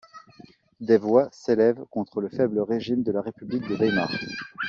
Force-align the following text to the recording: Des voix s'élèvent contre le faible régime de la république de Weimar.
Des 0.79 0.97
voix 0.97 1.29
s'élèvent 1.31 1.85
contre 1.91 2.21
le 2.21 2.29
faible 2.29 2.59
régime 2.61 3.03
de 3.03 3.11
la 3.11 3.21
république 3.21 3.67
de 3.69 3.75
Weimar. 3.75 4.09